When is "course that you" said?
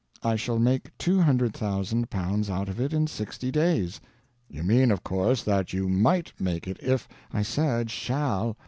5.03-5.87